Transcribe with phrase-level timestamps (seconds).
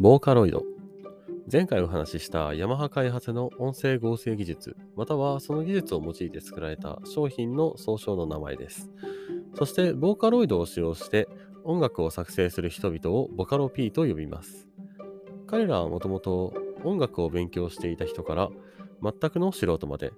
[0.00, 0.64] ボーカロイド。
[1.52, 8.90] 前回お話ししたヤマハ開発の音声合成技術、またはその技術を用いて作られた商品の総称の名前です。
[9.56, 11.28] そして、ボーカロイドを使用して
[11.64, 14.66] 音楽を作成する人々をボカロ P と呼びます。
[15.46, 18.48] 彼らはもともと音楽を勉強していた人から
[19.02, 20.14] 全くの素人まで、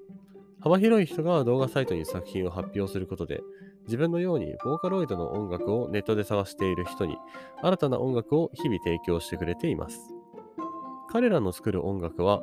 [0.61, 3.43] 幅広い人が動画サイトに作品を発表することで、
[3.85, 7.16] 自分のようにボーカロイドの音楽をネットで探している人に
[7.62, 10.15] 新たな音楽を日々提供してくれています。
[11.12, 12.42] 彼らの作る音楽は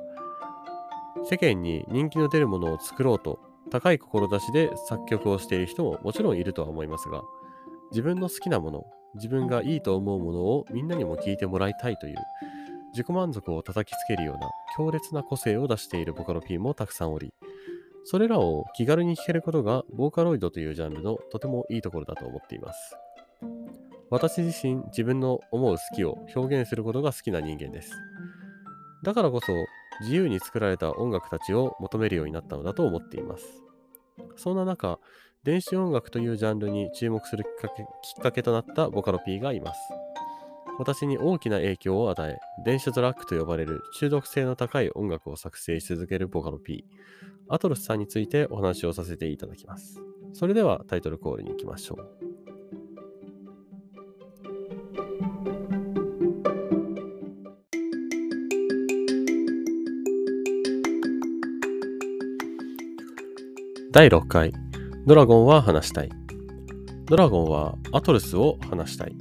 [1.28, 3.40] 世間に人気の出るものを作ろうと
[3.72, 7.24] 高い志で作曲をしている人ももちろんいるとは思いますが
[7.90, 8.84] 自分の好きなもの
[9.16, 12.16] 自分がいいと思うものをみんなにも聞いてもらいたいという
[12.92, 17.34] 自己満足を叩きつけるような強烈な個性を出しているボカロ P もたくさんおり
[18.04, 22.96] それらを気軽に聴けることがボーカロイドというジャンルのとてもいいところだと思っています。
[24.10, 27.92] 私自身自分の思う好きを表現することが好きな人間です。
[29.04, 29.54] だからこそ
[30.02, 33.64] 自由に作られた音楽たちを求めるようになったのだと思っています。
[34.36, 35.00] そんな中、
[35.44, 39.80] 電子音楽というジャンルに注目するきっかけきっかけとなったボカロ P がいます。
[40.80, 46.86] 私に大きな影響を与え、電子ドラッグと呼ばれる中毒性の高い音楽を作成し続けるボカロ P、
[47.52, 50.00] アトロスさんについてお話をさせていただきます。
[50.34, 52.20] それではタイトルコールに行きましょう。
[63.92, 64.54] 第6回、
[65.08, 66.10] ドラゴンは話したい。
[67.06, 69.18] ドラゴンはアトルスを話したい。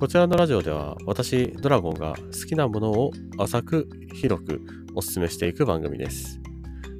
[0.00, 4.62] こちらのラジオでは私、ドラゴンが好きなものを浅く広く
[4.94, 6.41] お勧めしていく番組です。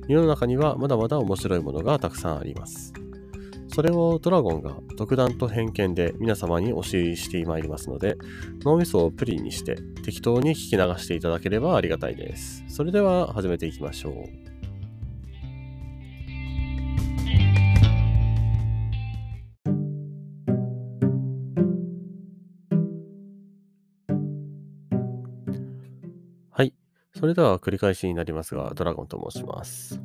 [0.08, 2.92] 世の中にはまだまだ面白いものがたくさんあります。
[3.68, 8.18] それをドラゴンが独断と偏見で皆様にお教えしてまいりますので、
[8.64, 12.64] 脳みそをプリンにして適当に聞き流していただければありがたいです。
[12.68, 14.51] それでは始めていきましょう。
[27.22, 30.02] それでは繰り返しになりますが、ドラゴンと申します。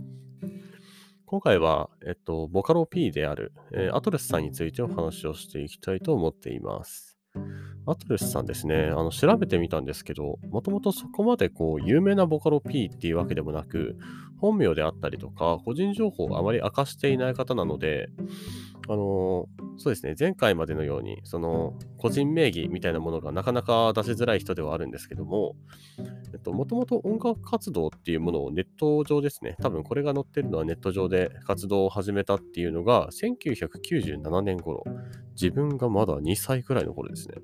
[1.25, 7.17] 今回は、えっと、ボカロ P である、えーアトレスさんについてお話をしていきたいと思っています。
[7.87, 13.97] アトレスさんですね、あの調べてみたんですけど、もともとそこまでこう有名なボカロ P っていうわけでもなく、
[14.39, 18.09] 本名であったりとか、個人情報をあまり明かしていない方なので、
[18.89, 25.55] あのそうですね、前回までのように、その個人名義みたいなものがなかなか出しづらい人ではあるんですけども、
[26.33, 34.83] えっと、もともと音楽活動っていうものをネット上ですね、多分これが載ってるのはネット上で活動を始めたっていうのが、1997年頃、
[35.33, 37.35] 自分がまだ2歳くらいの頃ですね。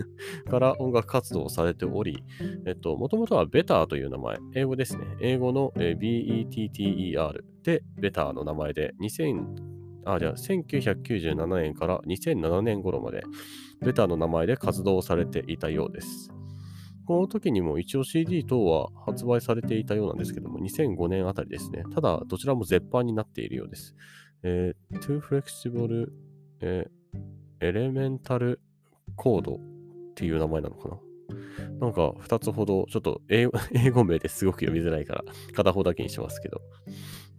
[0.48, 2.24] から音楽活動をされており、
[2.66, 5.04] えっと、もともとはベターという名前、英語ですね。
[5.20, 9.75] 英語の、BETTER でベターの名前で、2000、
[10.06, 13.24] あ、じゃあ1997年から2007年頃まで、
[13.84, 16.30] ベターの名前で活動されていたようです。
[17.06, 21.84] この時にも一応 CD 等は発売されていたようなんですけども、2005年あたりですね。
[21.94, 23.94] ただ、どちらも絶版になっているようです。
[24.42, 26.06] えー、Too Flexible、
[26.60, 28.58] えー、Elemental
[29.16, 29.58] Code っ
[30.14, 30.98] ていう名前なのかな
[31.80, 35.24] なんか2つほど、ちょっと英語 英語名ですごく読みづらいから、
[35.54, 36.60] 片方だけにしますけど。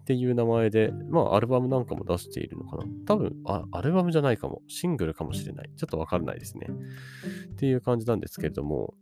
[0.08, 4.62] っていう名前で、まあ、アルバムなんかも出しているのかな多分あ、アルバムじゃないかも。
[4.70, 5.70] シングルかもしれない。
[5.76, 6.68] ちょっとわからないですね。
[7.52, 8.94] っていう感じなんですけれども、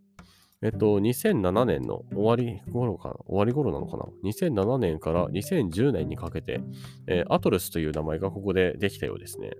[0.64, 6.62] えっと、2007年の終わり頃かな終わり頃なのかな ?2007 年から2010年にかけて、
[7.06, 9.52] えーアトルスという名前がここでできたようですね。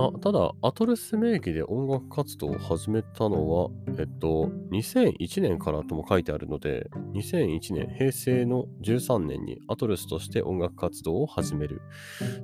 [0.00, 11.82] あただ、アトルス名義で音楽活動を始めたのは、えっと、2001年からとも書いてあるので、2001年、平成の13年にアトルスとして音楽活動を始める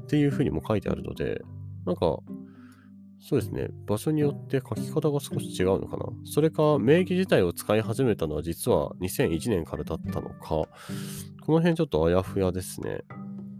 [0.03, 1.43] っていうふうにも書いてあるので、
[1.87, 2.19] なんか、
[3.21, 6.07] そうですね、場所によって書き方が少し違うのかな。
[6.25, 10.67] それか、名義自体を使い始めたのは実は2001年からだったのか、こ
[11.53, 13.05] の辺ちょっとあやふやですね。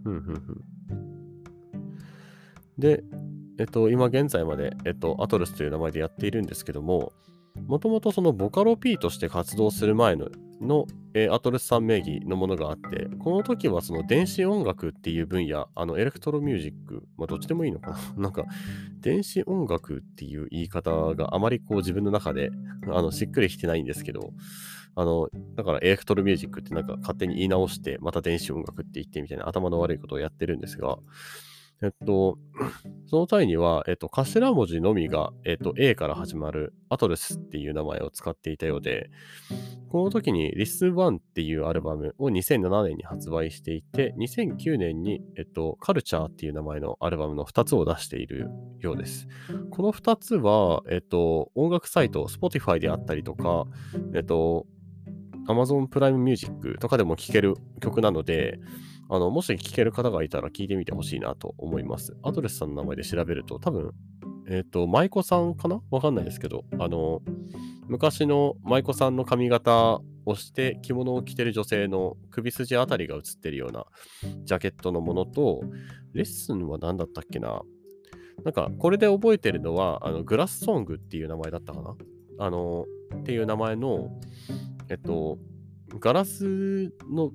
[0.03, 0.65] ふんふんふん。
[2.77, 3.05] で、
[3.59, 7.13] えっと、今現在まで、えっと、アトルスという名前でやっているんですけども、
[7.67, 10.29] もともとそのボカロ P として活動する前の
[10.61, 17.99] の、えーアトルスさん名義のものがあって、この時はその電子音楽っていう分野、あのエレクトロミュージック、まあどっちでもいいのかな？
[18.25, 18.45] なんか、
[19.01, 22.51] 電子音楽っていう言い方があまりこう自分の中で
[22.89, 24.33] あのしっくりきてないんですけど、
[24.97, 30.99] あの、だからエレクトロミュージックってなんか勝手に言い直して、また電子音楽って言ってみたいな頭の悪いことをやってるんですが、
[31.83, 32.39] えっと、
[33.07, 39.11] その際には、えっと、頭文字のみが、えっと、A から始まる ATOLS っていう名前を使っていたようで、
[39.91, 48.49] この時にリスワンっていうアルバムを2007年に発売していて、2009年に、えっと、カルチャーっていう名前のアルバムの2つを出している
[48.81, 49.29] ようです。
[49.71, 53.67] この2つは、えっと、音楽サイト、Spotify であったりとか、
[54.15, 54.67] えっと、
[55.49, 58.59] Amazon プライムミュージックとかでも聴ける曲なので、
[59.11, 62.17] あの、もし聞ける方がいたら聞いてみてほしいなと思います。
[62.23, 63.93] アドレスさんの名前で調べると、多分、
[64.49, 65.81] えっ、ー、と、舞妓さんかな？
[65.91, 67.23] わかんないですけど、あの、
[67.89, 73.85] 昔の舞妓さんの髪型をして着物を着てる女性の首筋あたりが映ってるような
[74.45, 75.63] ジャケットのものと、
[76.13, 77.63] レッスンは何だったっけな？
[78.45, 81.95] なんか、これで覚えてるのは、あの、グラスソングっていう名前だったかな？
[82.39, 82.85] あの、
[83.21, 84.11] っていう名前の、
[84.89, 85.39] えっと、
[86.01, 87.31] ガラスの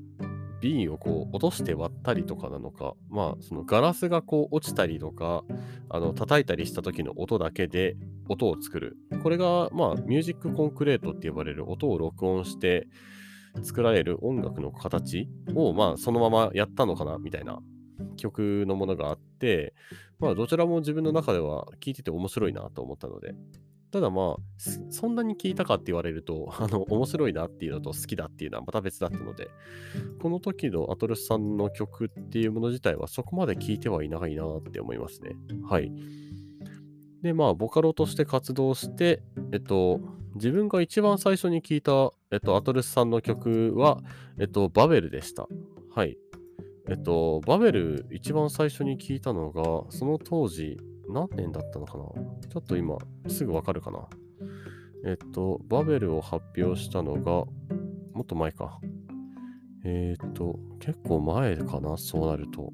[0.62, 5.44] 瓶をこう落として割ったりとかなのか、まあ、そのガラスがこう落ちたりとか、
[5.90, 7.96] あの、叩いたりした時の音だけで
[8.28, 8.98] 音を作る。
[9.24, 12.88] これが、まあ、ミュージックコンクレートって呼ばれる音を録音して
[13.64, 17.60] 作られる音楽の形を、まあ、そのままやったのかな、みたいな。
[18.16, 19.74] 曲のものがあって、
[20.20, 23.34] まあ、どちらも自分の中では聴いてて面白いなと思ったので、
[23.92, 29.50] ただまあ、そんなに聞いたかって言われると、 あの、面白いなっていうのと好きだっていうのはまた別だったので、
[30.22, 35.36] この時のアトルスさんの曲っていうもの自体はそこまで聞いてはいないなって思いますね。
[35.64, 35.92] はい。
[37.22, 40.00] で、まあ、ボカロとして活動して、えっと、
[40.36, 44.02] 自分が一番最初に聞いた、えっと、アトルスさんの曲は、
[44.38, 45.48] えっと、バベルでした。
[45.94, 46.18] はい。
[46.90, 50.78] えっと、バベル一番最初に聞いたのが、その当時、
[51.10, 52.04] 何年だったのかな？
[52.04, 52.98] ちょっと今、
[53.28, 54.08] すぐわかるかな？
[55.06, 57.32] えっと、バベルを発表したのが、
[58.14, 58.80] もっと前か。
[59.86, 61.98] えっと、結構前かな？
[61.98, 62.72] そうなると。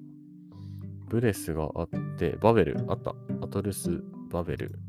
[1.07, 3.15] ブレスがあって、バベル、あった。
[3.41, 4.79] アトルス・バベル。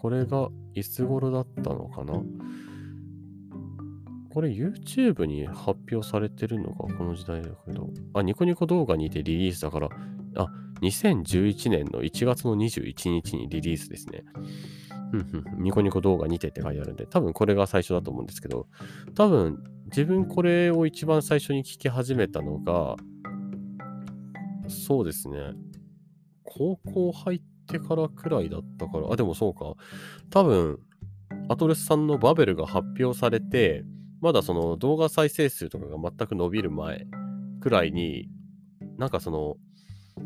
[0.00, 2.22] これがいつ頃だったのかな？
[4.30, 9.88] これ YouTube に発表されてるのがこの時代だけど、あ、ニコニコ動画にてリリースだから、
[10.38, 10.48] あ、
[10.80, 14.24] 2011年の1月の21日にリリースですね。
[15.58, 18.66] ニコニコ動画にてって書いてあるんで、多分これが最初だと思うんですけど、
[19.14, 22.96] 多分自分これを一番最初に聞き始めたのが、
[24.68, 25.52] そうですね、
[26.44, 29.74] 高校入ってからくらいだったから、あ、でもそうか。
[30.30, 30.78] 多分、
[31.48, 33.84] アトレスさんのバベルが発表されて、
[34.20, 37.06] まだその動画再生数とかが全く伸びる前
[37.60, 38.28] くらいに、
[38.98, 39.56] なんかその、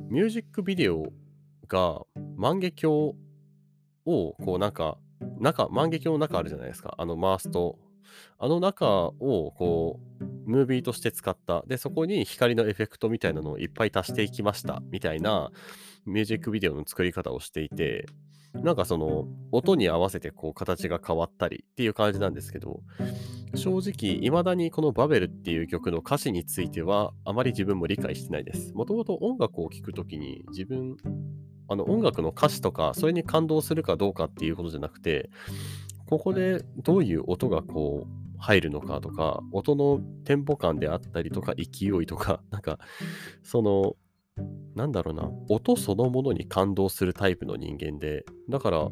[0.09, 1.12] ミュージックビデオ
[1.69, 2.03] が
[2.37, 3.15] 万華鏡
[4.05, 4.99] をこうなんか
[5.41, 6.94] 中万華鏡の中あるじゃないですか。
[6.99, 7.79] あの回すと
[8.39, 11.62] あの中をこうムービーとして使った。
[11.67, 14.83] でそこに光のエフェクトみたいなのをいっぱい足していきました。
[14.91, 15.50] みたいな
[16.05, 18.06] ミュージックビデオの作り方をしていて。
[18.54, 22.81] なんかその音に合わせてこう形が変わったりっていう感じなんですけど
[23.54, 28.72] 正直、未だにこのバベルっていう曲の歌詞についてはあまり自分も理解してないです。
[28.72, 30.96] もともと音楽を聴くときに自分、
[31.69, 35.28] あの音楽の歌詞とか、それに感動するかどうかっていうことじゃなくて、
[36.06, 42.78] ここでどういう音がこう入るのかとか、音のテンポ感であったりとか、勢いとか、なんか、
[43.43, 43.96] その、
[44.75, 48.88] なんだろうな、音そのものに感動するタイプの人間で、だから、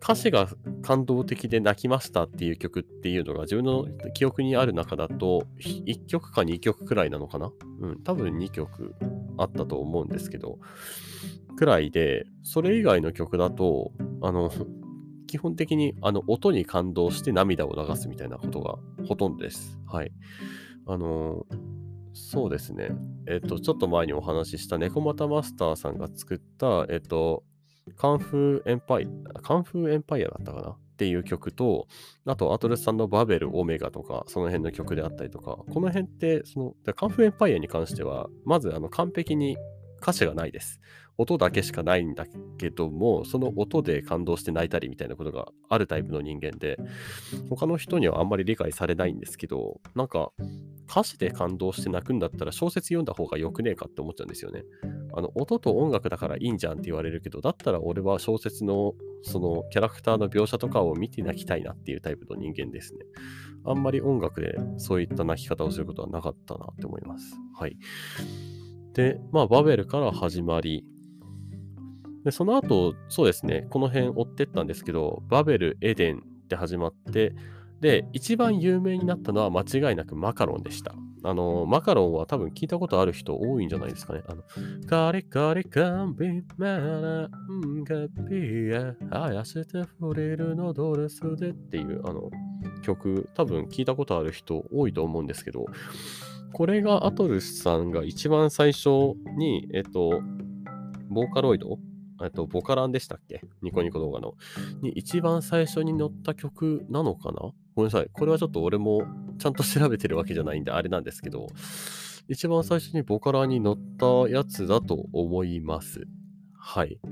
[0.00, 0.48] 歌詞が
[0.82, 7.50] 感動的で泣きましたっていう曲っていうのが自分の記憶にある中だと1曲か2曲くらいなのかな
[7.80, 8.94] うん、多分2曲
[9.38, 10.58] あったと思うんですけど、
[11.56, 13.90] くらいで、それ以外の曲だと、
[14.22, 14.52] あの、
[15.26, 19.78] 基本的にあの音に感動して涙を流すみたいなことがほとんどです。
[19.86, 20.12] はい。
[20.86, 21.44] あの、
[22.18, 22.90] そうですね。
[23.26, 27.44] えっと、ちょっと前にお話しした猫又マスターさんが作った、えっと、
[27.96, 29.08] カンフーエンパイ、
[29.42, 30.70] カンフーエンパイアだったかな？
[30.70, 31.86] っていう曲と、
[32.26, 39.56] あと、アトレスさんのバベル、オメガとか、その辺の曲であったりとか、この辺って、その、カンフーエンパイアに関しては、まず、あの、完璧に
[40.02, 40.80] 歌詞がないです。
[41.18, 42.26] 音だけしかないんだ
[42.58, 46.78] けども、その音で感動して泣いたりみたいなことがあるタイプの人間で、
[47.50, 50.30] 他の人にはあんまり理解されないんですけど、なんか、
[50.88, 54.62] 歌詞で感動して泣くんだったら小説読んだ方がよくねえかって思っちゃうんですよね。
[55.12, 63.00] あの、音と音楽だからいいんじゃんって言われるけど、だったら俺は小説のそのキャラクターの描写とかを見て泣きたいなっていうタイプの人間ですね。
[63.64, 67.34] あんまり音楽でそういった泣き方をすることはなかったなって思います。
[67.58, 67.76] はい。
[68.94, 70.84] で、まあ、バベルから始まり、
[72.28, 77.34] でその後、そうですね、この辺追ってったんですけど、バベル、エデンって始まって、
[77.80, 80.94] で、一番有名になったのは間違いなくマカロンでした。
[81.24, 84.24] あの、マカロンは多分聞いたことある人多いんじゃないですかね。
[84.28, 84.42] あの、
[84.86, 88.74] カリカリカンビマランガピ
[89.10, 92.30] ア、あやしてフリルのドレスでっていうあの
[92.82, 95.64] 曲、多分聞いたことある人多いと思うんですけど、
[96.52, 100.20] これがアトルスさんが一番最初に、えっと、
[101.08, 101.78] ボーカロイド
[102.22, 103.42] えっと、ボカランでしたっけ？
[103.62, 104.34] ニコニコ動画の。
[104.82, 107.52] に一番最初に載った曲なのかな？
[107.74, 108.08] ごめんなさい。
[108.12, 109.02] これはちょっと俺も
[109.38, 111.46] ちゃんと調べてるわけじゃないんであれなんですけど、
[112.28, 116.06] 一番最初にボカランに載ったやつだと思います。
[116.54, 117.00] はい。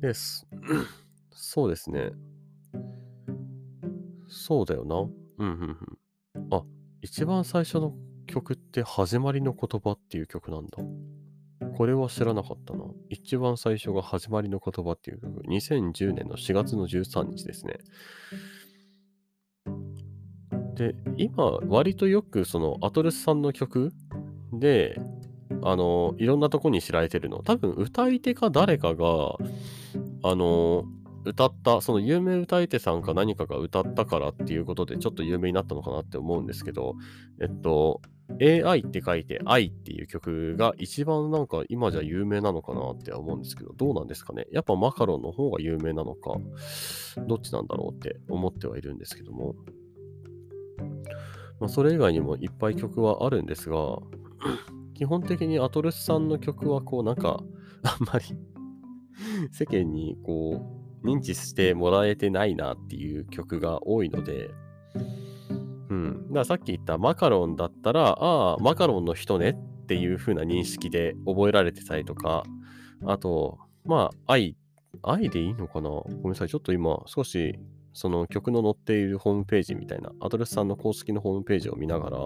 [0.00, 0.46] です。
[1.30, 2.12] そうですね。
[4.26, 4.96] そうだよな。
[4.96, 5.76] うんうん
[6.34, 6.48] うん。
[6.50, 6.64] あ、
[7.00, 7.94] 一番最初の
[8.26, 10.78] 曲って始まりの言葉っていう曲なんだ。
[11.76, 12.84] これは知らなかったな。
[13.08, 17.78] 一番最初が始まりの言葉っていう曲、2010年の4月の13日ですね。
[20.74, 23.92] で、今、割とよくそのアトルスさんの曲
[24.52, 25.00] で、
[25.62, 27.42] あの、いろんなとこに知られてるの。
[27.42, 29.36] 多分、歌い手か誰かが、
[30.22, 30.84] あの、
[31.24, 36.94] 歌った、その有名歌い手さんか何かが歌ったからっていうことでちょっと有名になったのかなって思うんですけど、
[37.40, 38.00] えっと、
[38.40, 46.34] AI って書いて愛っていう曲が一番なんか今じゃ有名なのかなって思うんですけど、どうなんですかねやっぱマカロンの方が有名なのか、
[47.26, 49.54] どっちなんだろうって思ってはいるんですけども。
[51.60, 53.98] まあ、それ以外にもいっぱい曲はあるんですが、
[54.94, 57.42] 基本的にアトルスさんの曲はこうなんか、
[57.82, 58.36] あんまり
[59.50, 60.60] 世間にこ
[61.02, 64.50] う認知してもらえてないなっていう曲が多いので、
[65.90, 66.28] うん。
[66.28, 72.42] だからさっき言ったマカロンだったら、ああ、マカロンの人ねっていう風な認識で覚えられてたりとか、
[73.06, 74.56] あと、まあ、愛、
[75.02, 75.90] 愛でいいのかな？
[75.90, 76.48] ごめんなさい。
[76.48, 77.58] ちょっと今、少し、
[77.92, 82.18] その曲の載っているホームページみたいな、アドレスさんの公式のホームページを見ながら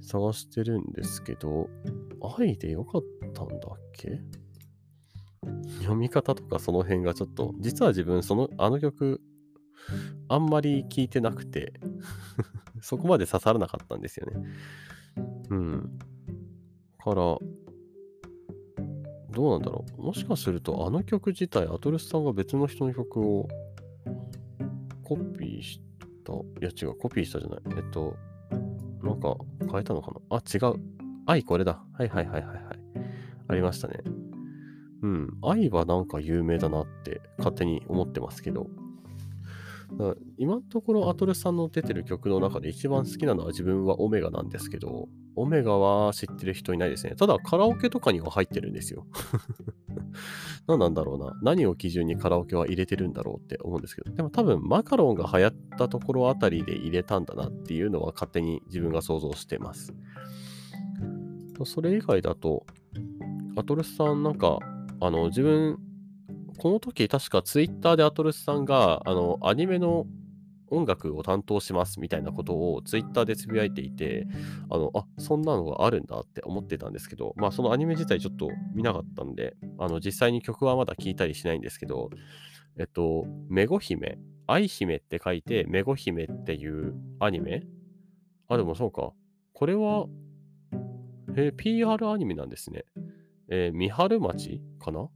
[0.00, 1.68] 探してるんですけど、
[2.38, 3.02] 愛でよかっ
[3.32, 3.58] たんだっ
[3.96, 4.20] け？
[5.80, 9.20] 読み方とかその辺がちょっと、実は自分、その、あの曲、
[10.28, 11.72] あんまり聞いてなくて
[12.80, 14.36] そこまで刺さらなかったんですよね。
[15.50, 15.98] うん。
[17.02, 17.40] から、ど
[19.36, 20.02] うなんだろう。
[20.02, 23.48] もしかすると、あの曲自体、アトルスさんが別の人の曲を
[25.04, 25.80] コピーし
[26.24, 26.32] た。
[26.32, 27.60] いや、違う、コピーしたじゃない。
[27.76, 28.16] えっと、
[29.02, 29.36] なんか
[29.70, 30.80] 変えたのかなあ、違う。
[31.26, 31.82] 愛これだ。
[31.92, 32.78] はいはいはいはいはい。
[33.48, 34.00] ありましたね。
[35.02, 35.30] うん。
[35.42, 38.68] 愛はなんか有名だなって勝手に思ってますけど、
[40.38, 47.14] 今のところアトルさんの出てる曲の中で一番好きなのは自分はオメガなんですけど、オメガは知ってる人いないですね。
[47.14, 49.06] ただカラオケとかには入ってるんですよ。
[50.66, 51.38] 何なんだろうな。
[51.42, 59.94] 何を基準にカラオケは入れてるんだろうって思うんですけど、でも多分マカロンが流行ったところあたりで入れたんだなっていうのは勝手に自分が想像してます。
[61.64, 62.66] それ以外だと、
[63.56, 64.58] アトルスさんなんか、
[65.00, 65.78] あの、自分
[66.58, 70.06] この時確かツイッターでアトルスさんが、あの、アニメの
[70.68, 74.26] 音楽を担当しますみたいなことをツイッターでつぶやいていて、
[74.68, 82.10] あの、あ、そんなのがあるんだって思ってたんですけど、まあそのアニメ自体ちょっと見なかったんで、あの、実際に曲はまだ聴いたりしないんですけど、
[82.78, 87.62] えっと、メゴ姫、愛姫って書いて、メゴ姫っていうアニメ？
[88.48, 89.12] あ、でもそうか。
[89.52, 90.06] これは、
[91.36, 92.84] えー、PR アニメなんですね。
[93.48, 95.08] えー、三春町かな？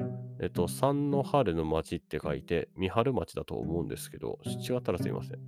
[0.42, 5.38] えっと、三の春の町って書いて、三春町だと思うんですけど、違ったらすいません。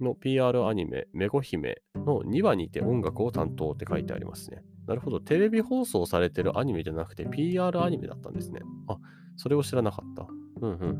[0.00, 4.62] の PR アニメ、めご姫の2話にて音楽を担当って書いてありますね。
[4.86, 5.18] なるほど。
[5.18, 8.60] テレビ放送されてるアニメじゃなくて PR アニメだったんですね。
[8.86, 8.98] あ、
[9.36, 10.28] それを知らなかった。
[10.60, 10.90] うんうんうん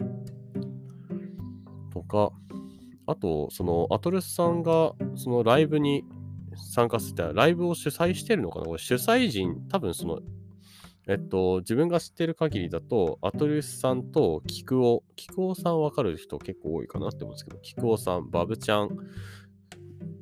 [0.00, 1.90] うん。
[1.90, 2.30] とか、
[3.06, 6.04] あと、その、アトルスさんが、そのライブに
[6.54, 8.66] 参加してた、ライブを主催してるのかな？
[8.66, 10.20] これ主催人、多分その
[11.08, 18.90] えっと、自分が知ってる限りだと、アトリウスさんとキクオ、キクオさんわかる人結構多いかなって思うんですけど、キクオさん、バブちゃん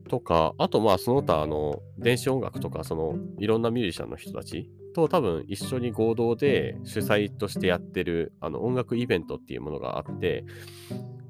[0.09, 10.45] とか、あとまあその他、あの、電子音楽とか、その、いろんなミュージシャンの人たちと多分一緒に合同で主催としてやってる、あの、音楽イベントっていうものがあって、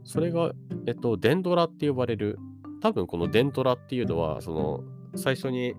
[0.04, 0.52] それが、
[0.86, 2.38] えっと、デンドラって呼ばれる、
[2.80, 4.84] 多分このデンドラっていうのは、その、
[5.16, 5.74] 最初に、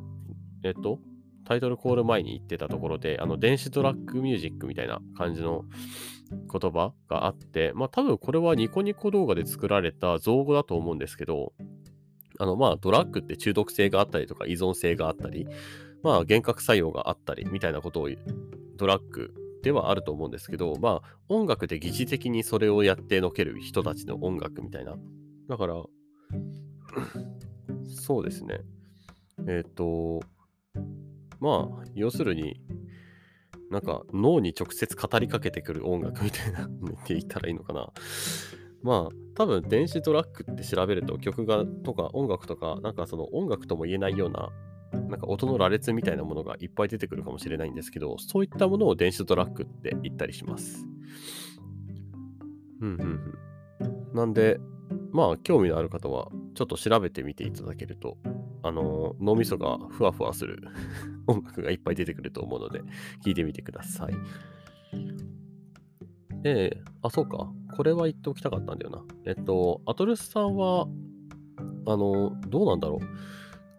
[0.64, 1.00] えっと、
[1.46, 5.64] タイトルコール前に言ってたところで、あの、電子トラックミュージックみたいな感じの
[6.52, 11.54] 言葉があって、まあ多分これはニコニコ動画で作られた造語だと思うんですけど、
[12.40, 15.48] あの、まあドラッグって中毒性があったりとか依存性があったり、
[16.04, 18.10] まあ幻覚作用があったりみたいなことを
[18.78, 24.96] ドラッグではあると思うんですけど、まあ音楽で疑似的にそれをやってのける人たちの音楽みたいな。
[25.50, 25.76] だから、
[27.86, 28.62] そうですね。
[29.48, 30.22] えっ、と、
[31.42, 32.62] まあ、要するに、
[33.72, 36.70] なんか脳に直接語りかけてくる音楽みたいなっ
[37.06, 37.92] て言ったらいいのかな。
[38.84, 44.50] まあ、多分電子トラックって調べると曲がとか音楽とか、なんかその音楽とも言えないような、
[45.10, 50.86] なんか音の羅列みたいなものがいっぱい出てくるかもしれないんですけど、そういったものを電子トラックって言ったりします。
[52.82, 53.02] うんうん
[53.82, 54.16] うん。
[54.16, 54.60] なんで、
[55.12, 58.18] まあ、興味のある方は、ちょっと調べてみていただけると、
[58.64, 60.62] あの、脳みそがふわふわする
[61.28, 62.80] 音楽がいっぱい出てくると思うので、
[63.24, 64.14] 聴いてみてください。
[66.42, 67.52] で、あ、そうか。
[67.76, 69.04] これは言っておきたかったんだよな。
[69.26, 70.88] えっと、アトルスさんは、
[71.86, 73.06] あの、どうなんだろう。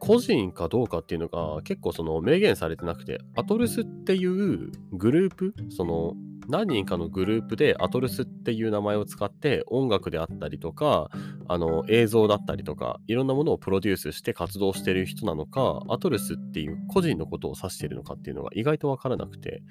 [0.05, 6.15] 個人かどうかっていうのが結構その明言されてなくて、アトルスっていうグループ、その
[6.49, 11.09] 何人かのグループでアトルスっていう名前を使って音楽であったりとか、
[11.47, 19.63] あの映像だったりとか、いろんなものをプロデュースして活動してる人なのか、アトルスっていう個人のことを指しているのかっていうのが意外とわからなくて、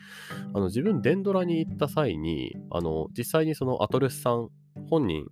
[0.54, 4.48] あの自分デンドラに行った際に、あの実際にそのアトルスさん
[4.90, 5.26] 本人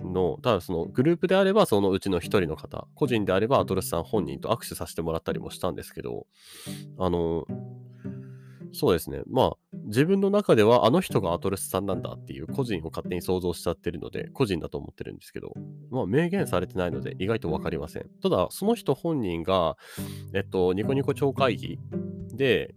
[0.00, 6.26] の、ただそのグループであればそのうちの一人の方、個人であればアトルスさん本人と握手させてもらったりもしたんですけど、
[6.98, 7.44] あの、
[8.72, 9.22] そうですね。
[9.26, 15.54] まあ、自分の中ではあの人がアトレスさんなんだっていう個人を勝手に想像しちゃってるので、個人だと思ってるんですけど、
[15.90, 18.10] まあ、明言されてないので意外とわかりません。
[18.22, 19.78] ただ、その人本人が、
[20.34, 21.78] えっと、ニコニコ超会議
[22.34, 22.74] で、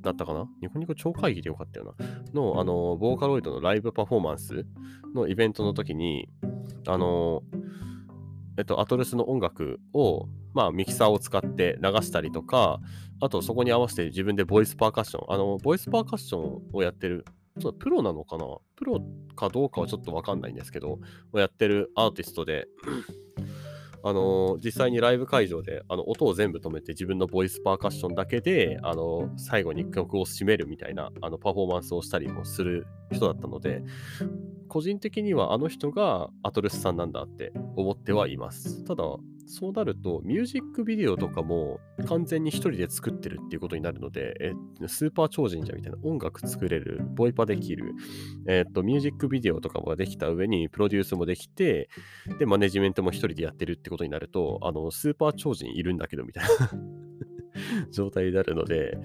[0.00, 0.46] だったかな？
[0.62, 2.06] ニコニコ超会議でよかったよな。
[2.32, 4.64] の、あの、ボーカロイドのライブパフォーマンス
[5.12, 6.28] のイベントの時に、
[6.88, 7.42] あの、
[8.56, 12.80] えっと、 ATOLSの音楽を、まあ、ミキサーを使って流したりとか、
[13.20, 17.24] あとそこに合わせて自分でボイスパーカッション、あの、ボイスパーカッションをやってる、
[17.60, 18.44] ちょっとプロなのかな？
[18.76, 19.00] プロ
[19.36, 20.98] かどうかはちょっとわかんないんですけど、
[21.32, 22.66] をやってるアーティストで、
[24.04, 33.82] あの、実際にライブ会場であの音を全部止めて自分のボイスパーカッションだけで、あの、最後に曲を締めるみたいなあのパフォーマンスをしたりもする人だったので、
[34.68, 38.84] 個人的にはあの人がアトルスさんなんだって思ってはいます。
[38.84, 39.04] ただ、
[39.50, 44.52] そうなると、ミュージックビデオとかも完全に一人で作ってるっていうことになるので、え
[44.86, 47.94] スーパー超人者みたいな音楽作れる、ボイパできる、
[48.46, 51.88] えっと、ミュージックビデオとかもできた上に、プロデュースもできて、
[52.38, 56.70] で、マネジメントも一人でやってるってことになると、あの、スーパー超人いるんだけど、みたいな
[57.90, 58.98] 状態になるので、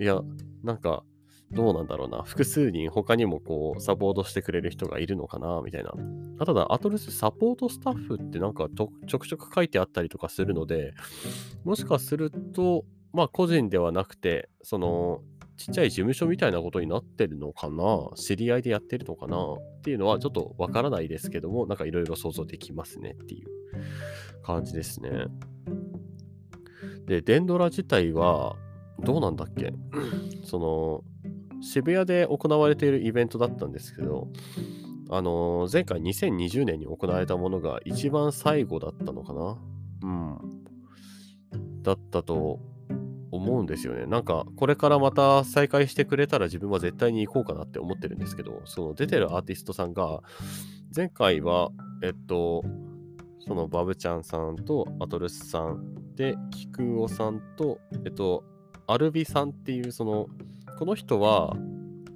[0.00, 0.22] いや、
[0.62, 1.04] なんか、
[1.54, 2.22] どうなんだろうな。
[2.22, 5.92] 複数人他にもこうサポートしてくれる人がいるのかなみたいな。
[6.44, 8.88] ただ、アトレスサポートスタッフってなんかちょ
[9.18, 10.92] くちょく書いてあったりとかするので、
[11.64, 15.22] もしかすると、まあ個人ではなくて、その
[15.56, 23.48] ちっちゃい事務所みたいなことになってるのかな知り合いでやってるのかなっていうのはちょっとわからないですけども、なんかいろいろ想像できますねっていう
[24.42, 25.10] 感じですね。
[27.06, 28.56] で、デンドラ自体は
[29.00, 29.72] どうなんだっけ
[30.44, 31.04] その、
[31.64, 34.28] 渋谷で行われているイベントだったんですけど、
[35.10, 39.58] あのー、前回2020年に行われたものが一番最後だったのかな？
[40.02, 40.38] うん。
[41.82, 42.60] だったと
[43.30, 44.06] 思うんですよね。
[44.06, 50.22] なんか、これからまた再開してくれたら自分は絶対に行こうかなって思ってるんですけど、その出てるアーティストさんが、
[50.94, 51.70] 前回は、
[52.02, 52.62] えっと、
[53.40, 58.44] そのバブちゃんさんとアトルスさんで、キクオさんと、えっと、
[58.86, 60.28] アルビさんっていうその
[60.78, 61.56] この人は、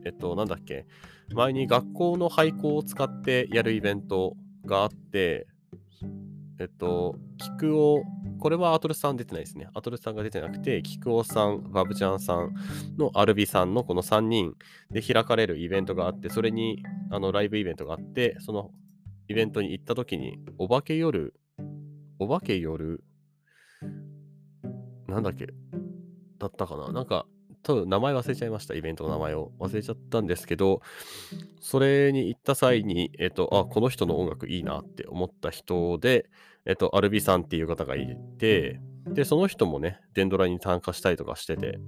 [0.04, 0.86] えっと、なんだっけ、
[1.32, 5.46] 前に学校の廃校を使ってやるイベントがあって、
[6.60, 8.02] えっと、キクオ、
[8.40, 9.68] これはアトルさん出てないですね。
[9.74, 12.54] アトルさんが出てなくて、キクオさん、バブちゃんさん
[12.96, 14.54] のアルビさんのこの3人
[14.90, 18.70] で開かれるイベントがあって、それにあのライブイベントがあって、その
[19.28, 21.34] イベントに行った時に、お化け夜、
[22.18, 23.04] お化け夜、
[25.06, 25.46] なんだっけ、
[26.38, 26.92] だったかな？
[26.92, 27.26] なんか、
[27.68, 29.52] 多分名前忘れちゃいました、イベントの名前を。
[29.58, 30.80] 忘れちゃったんですけど、
[31.60, 36.30] それに行った際に、えっと、あ、この人の音楽いいなって思った人で、
[36.64, 41.78] えっと、アルビさんっていう方がいて、で、その人もね、デンドラに参加したりとかしてて、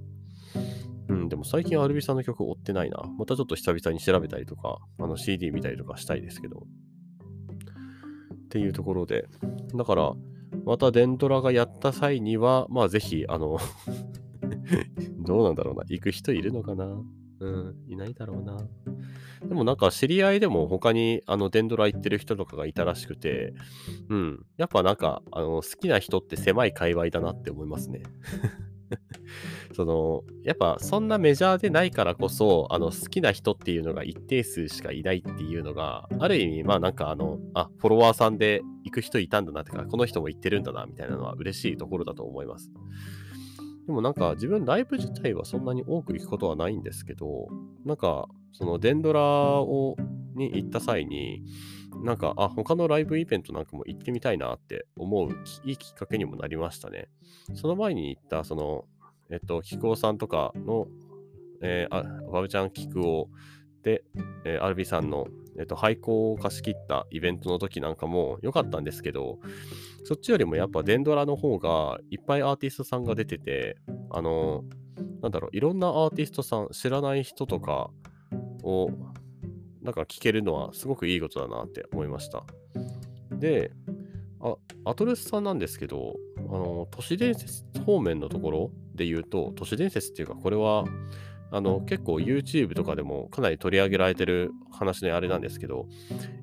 [1.09, 3.01] うん、でも最近アルビさんの曲追ってないな。
[3.17, 6.59] またちょっと久々に調べたりとか、あの CD 見たりとかしたいですけど。
[6.59, 9.27] っていうところで、
[9.73, 10.13] だから、
[10.63, 13.57] またデンドラがやった際には、まあぜひ、あの
[15.25, 15.83] どうなんだろうな。
[15.87, 16.85] 行く人いるのかな
[17.39, 18.57] うん、いないだろうな。
[19.47, 23.55] でもなんか知り合いでも他にあのデンドラ行ってる人とかがいたらしくて、
[24.09, 28.03] うん、やっぱなんかあの好きな人って狭い界隈だなって思いますね。
[29.73, 42.69] その、やっぱそんなメジャーでないからこそ、あの、好きな人っていうのが一定数しかいないっていうのが、ある意味、まあなんかあの、あ、フォロワーさんで行く人いたんだなってか、この人も行ってるんだな、みたいなのは嬉しいところだと思います。
[43.85, 47.47] でもなんか自分ライブ自体はそんなに多く行くことはないんですけど、
[47.85, 49.95] なんかそのデンドラを
[50.35, 51.43] に行った際に、
[52.03, 55.29] なんか、あ、他のライブイベントなんかも行ってみたいなって思う
[55.65, 57.09] いいきっかけにもなりましたね。
[57.55, 58.85] その前に行った、その、
[59.29, 60.87] えっと、キクオさんとかの、
[61.61, 63.29] えー、あ、バブちゃんキクオ
[63.83, 64.03] で、
[64.45, 65.27] えー、アルビさんの、
[65.59, 69.39] えっと、廃校を貸し切ったイベントの時なんかも良かったんですけど、
[70.03, 73.77] そっちよりもやっぱデンドラの方がいっぱいアーティストさんが出てて、
[74.09, 74.63] あの、
[75.21, 77.91] なんだろう、いろんなアーティストさん、知らない人とか
[78.63, 78.89] を、
[79.81, 82.45] なんか聞けるのはすごくいいことだなって思いました。
[83.31, 83.71] で、
[84.39, 90.85] あアトレスさんなんですけど、あの、都市伝説方面のところで言うと、都市伝説っていうか、これは、
[91.51, 95.87] あの、結構 YouTube とかでもかなり取り上げられてる話のあれなんですけど、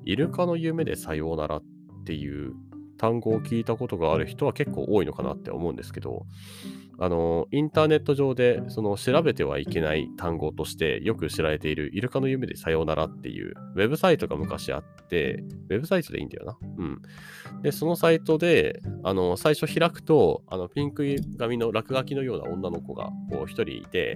[0.05, 1.63] イルカの夢でさようならっ
[2.05, 2.53] ていう
[2.99, 6.25] 単語を聞いたことがある人は結構多いのかなって思うんですけど、
[6.99, 16.57] あの、インターネット上で、その調べてはいけない単語としてよく知られているイルカの夢でさようならっていうウェブサイトが昔あって、ウェブサイトでいいんだよな。
[16.77, 17.01] うん。
[17.61, 24.15] で、そのサイトで、あの、最初開くと、あの、ピンク髪の落書きのような女の子が、こう、一人いて、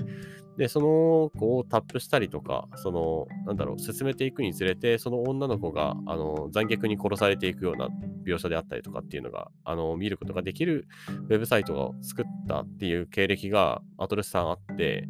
[0.57, 7.89] で、その子をタップしたりとか、その、なんだろう、進めていくにつれて、その女の子が、あの、残虐に殺されていくような
[8.25, 10.87] 描写であったりとかっていうのが、あの、見ることができる
[11.29, 15.07] ウェブサイトを作ったっていう経歴がアトレスさんあって、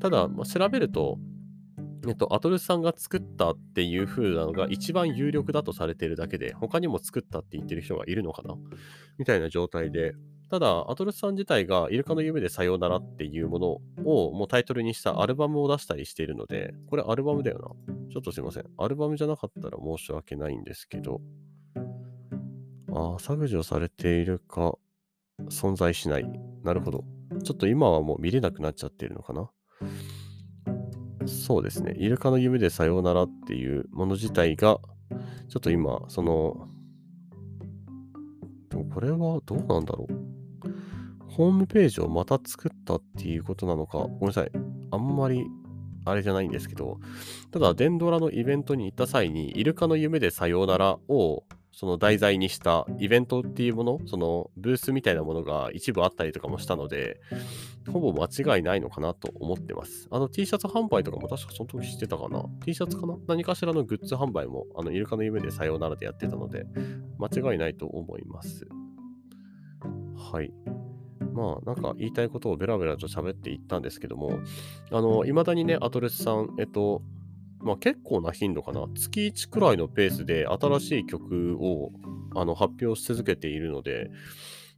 [0.00, 1.18] ただ、まあ、調べると、
[2.08, 8.54] えっと、アトルスさんが作ったっていう風なのが一番有力だとされているだけで、他にも作ったって言ってる人がいるのかな
[9.18, 10.14] みたいな状態で、
[10.48, 13.66] ただ、アトルスさん自体がイルカの夢でさようならっていうもの
[14.04, 17.94] をもうタイトルにしたアルバムを出したりしているので、これアルバムだよな。
[18.12, 18.64] ちょっとすいません。
[18.78, 21.20] アルバムじゃなかったら申し訳ないんですけど、
[22.92, 24.78] ああ、削除されているか、
[25.50, 26.24] 存在しない。
[26.62, 27.04] なるほど。
[27.42, 29.50] ちょっと今はもう見れなくなっちゃってるのかな。
[31.26, 31.94] そうですね。
[31.98, 34.78] イルカの夢でさようならっていうもの自体が、
[35.48, 36.68] ちょっと今、その、
[38.70, 40.25] でもこれはどうなんだろう。
[41.36, 44.50] ホームページをまた作ったっていうことなのか、ごめんなさい。
[44.90, 45.44] あんまり
[46.06, 46.98] あれじゃないんですけど、
[47.50, 57.20] ただ、デンドラのイベントに行った際に、イルカの夢でさようならをその題材にしたイベントっていうもの、そのブースみたいなものが一部あったりとかもしたので、
[57.92, 60.08] ほぼ間違いないのかなと思ってます。
[60.10, 63.18] あの T シャツ販売とかも確かその時してたかな ?T シャツかな？
[63.28, 66.64] 何かしらのグッズ販売も、あの、イルカの夢でさようならでやってたので、
[67.18, 68.66] 間違いないと思います。
[70.32, 70.50] はい。
[71.36, 74.40] まあ、なんか言いたいことをベラベラと喋っていったんですけども、
[74.90, 77.02] あの、未だにね、アトレスさん、えっと、
[77.60, 78.86] まあ結構な頻度かな。
[78.94, 81.90] 月1くらいのペースで新しい曲を
[82.34, 84.10] あの発表し続けているので、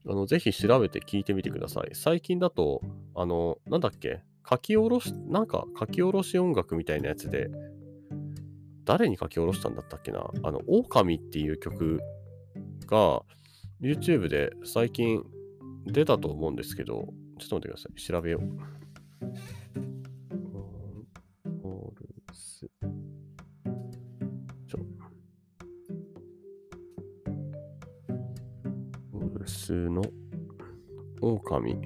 [0.08, 1.90] あのぜひ調べて聞いてみてください。
[1.94, 2.80] 最近だと、
[3.14, 4.22] あの、なんだっけ？
[4.48, 7.50] 書き下ろし、なんか書き下ろし音楽みたいなやつで、
[8.84, 10.30] 誰に書き下ろしたんだったっけな？
[10.42, 12.00] あの、狼っていう曲
[12.86, 13.22] が
[13.82, 15.22] YouTube で最近
[15.86, 18.00] 出たと思うんですけど、ちょっと待ってください。
[18.00, 18.78] 調べよう。
[29.48, 30.02] スの
[31.20, 31.76] 狼。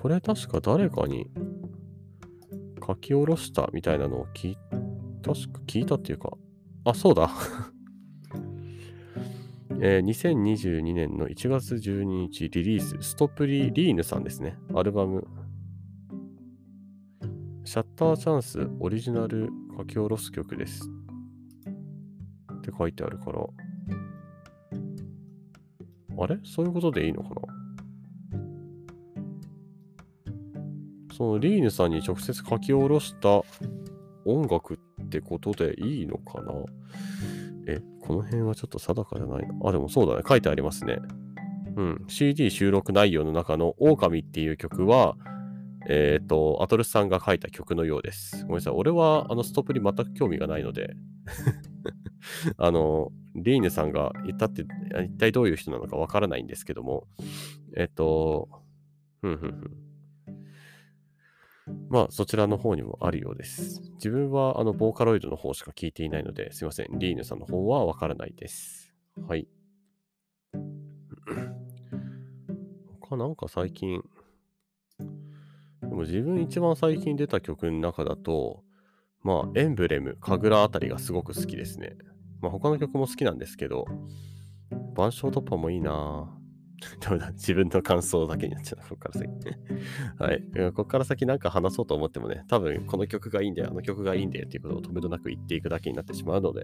[0.00, 1.26] これ確か誰かに
[2.84, 4.58] 書き下ろしたみたいなのを聞い
[5.22, 6.30] 確か聞いたっていうか、
[6.84, 7.30] あ、そうだ
[9.82, 14.58] えー、2022年の1月12日リリース、ストプリリーヌさんですね。
[14.74, 15.26] アルバム。
[17.64, 20.82] シャッターチャンスオリジナル書き下ろす曲です。
[22.52, 23.40] って書いてあるから、
[26.18, 26.38] あれ？
[26.44, 27.40] そういうことでいいのかな？
[31.16, 33.40] そのリーヌさんに直接書き下ろした
[34.26, 36.52] 音楽ってことでいいのかな？
[37.78, 40.22] え、この辺はちょっと定かじゃないのあ、でもそうだね。
[40.26, 40.98] 書いてありますね。
[41.76, 42.04] うん。
[42.08, 45.16] CD 収録内容の中の狼っていう曲は、
[45.88, 48.42] えっ、ー、と、アトルスさんが書いた曲のようです。
[48.42, 48.74] ごめんなさい。
[48.74, 50.94] 俺はあのストップに全く興味がないので
[52.58, 54.66] あの、リーヌさんが言ったって
[55.04, 57.06] 一体どういう人なのかわからないんですけども、
[57.76, 58.48] えっと、
[59.20, 59.89] ふんふんふん。
[61.90, 63.82] まあ、そちらの方にもあるようです。
[63.94, 66.98] 自分はあの、ボーカロイドの方しか聞いていないので、すいません。
[66.98, 68.94] リーヌさんの方はわからないです。
[69.26, 69.48] はい。
[73.00, 74.02] 他なんか最近、
[75.82, 78.62] でも自分一番最近出た曲の中だと、
[79.22, 81.96] まあ、エンブレム、神楽あたりがすごく好きですね。
[82.40, 83.84] まあ、他の曲も好きなんですけど、
[84.94, 86.39] 晩鐘突破もいいなぁ。
[87.00, 87.30] ダメだ。
[87.32, 88.82] 自分の感想だけになっちゃう。
[88.82, 89.30] ここから先。
[90.18, 90.42] はい。
[90.72, 96.62] ここから先なんか話そうと思ってもね、多分この曲がいいんだよ、あの曲がいいんだよっていうことを止めどなく言っていくだけになってしまうので、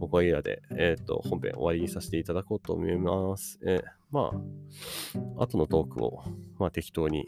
[0.00, 3.58] ここは嫌で、えっ、と、本編終わりにさせていただこうと思います。
[3.64, 4.32] えー、ま
[5.38, 6.22] あ、後のトークを、
[6.58, 7.24] まあ適当に、ん？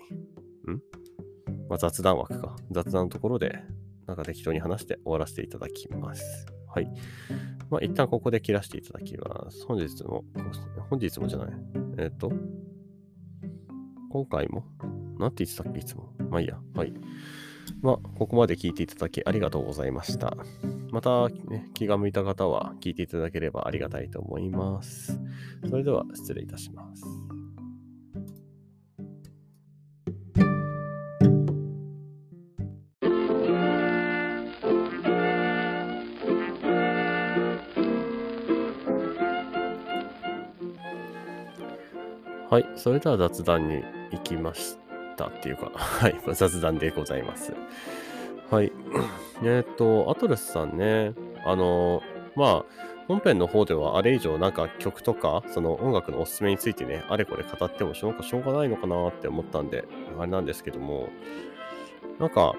[1.69, 2.57] まあ雑談枠か。
[2.71, 3.63] 雑談のところで、
[4.07, 6.58] なんか適当に話して終わらせていただきます。
[6.79, 6.89] はい。
[7.71, 9.67] まあ、一旦ここで切らせていただきます。
[9.67, 10.25] 本日も、
[10.89, 11.49] 本日もじゃない。
[11.99, 12.33] えっ、ー、と、
[14.11, 14.65] 今回も、
[15.19, 16.13] なんて言ってたっけ、いつも。
[16.31, 16.59] まあいいや。
[16.75, 16.93] はい。
[17.83, 20.37] まあ、ここまで聞いていただきありがとうございました。
[20.91, 25.21] また、ね、気が向いた方は聞いていただければありがたいと思います。
[25.69, 27.05] それでは失礼いたします。
[42.59, 42.69] はい。
[42.75, 44.77] それでは雑談に行きまし
[45.17, 46.17] たっていうか、 はい。
[46.33, 47.55] 雑談でございます。
[48.51, 48.73] はい。
[49.45, 52.03] えっ、と、アトルスさんね、あの、
[52.35, 52.65] まあ、
[53.07, 59.85] 本編の方ではあれ以上なんか曲とか、その音楽のおすすめについてね、あれこれ語ってもしょうがないのかなって思ったんで、
[60.19, 61.11] あれなんですけども、
[62.19, 62.55] なんか、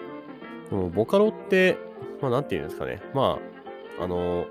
[0.94, 1.78] ボカロって、
[2.22, 3.38] まあなんて言うんですかね、ま
[4.00, 4.46] あ、あの、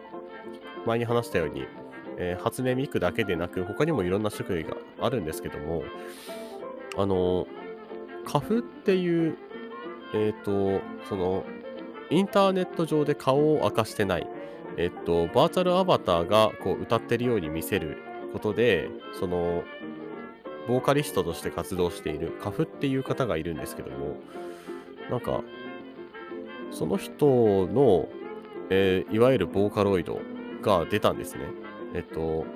[0.85, 1.67] 前に話したように、
[2.21, 5.85] えー、初音ミクだけでなく、他にもいろんな種類があるんですけども、
[6.97, 7.47] あの、
[8.27, 9.39] カフっていう、
[10.13, 11.45] えっ、ー、と、その、
[12.11, 14.27] インターネット上で顔を明かしてない、
[14.77, 17.99] えっ、ー、と、バーチャルアバターがこう歌ってるように見せる
[18.33, 19.63] ことで、その、
[20.67, 24.17] ボーカリストとして活動しているカフっていう方がいるんですけども、
[25.09, 25.43] なんか、
[26.73, 28.09] その人の、
[28.71, 30.21] えー、いわゆるボーカロイド
[30.63, 31.45] が出たんですね。
[31.95, 32.47] えっと、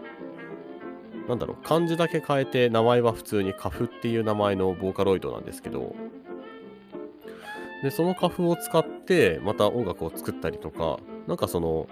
[1.29, 5.95] なんだろう、漢字だけ変えて名前は普通にカフっていう名前のボーカロイドなんですけど、
[7.83, 11.89] で、そのカフを使ってまた音楽を作ったりとか、なんかその、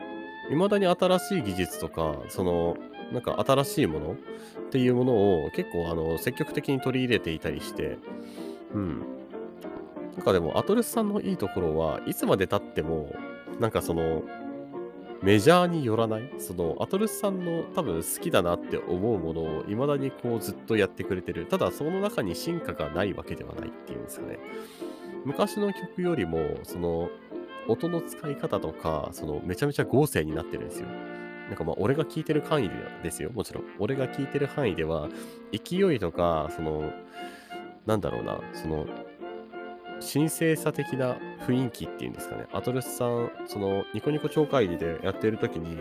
[0.51, 2.77] 未だに新しい技術とか、その、
[3.13, 4.15] なんか新しいものっ
[4.71, 5.13] ていうもの
[5.45, 7.99] を結構あの積極的に取り入れていたりして、
[8.75, 9.01] うん。
[10.17, 13.13] なんかでも、アトレスさんのいいところはいつまで経っても、
[13.59, 14.23] なんかその、
[15.23, 16.31] メジャーによらない？
[16.39, 21.45] その、アトルスさんの多分好きだなって思うものを未だにこうずっとやってくれてる。
[21.45, 24.39] ただその中に進化がないわけではないっていうんですかね。
[25.27, 27.11] 昔の曲よりも、その、
[27.69, 30.89] 音の使い方とか、その、めちゃめちゃ合成になってるんですよ。
[31.49, 32.71] なんかまあ、俺が聞いてる範囲
[33.03, 33.31] ですよ。
[33.31, 33.65] もちろん。
[33.79, 35.11] 俺が聞いてる範囲では、
[35.53, 36.91] 勢いとか、その、
[37.85, 38.87] なんだろうな、その、
[40.01, 42.47] 神聖さ的な雰囲気っていうんですかね。
[42.53, 45.79] アトルスさん、そのニコニコ超会議でやってる時に、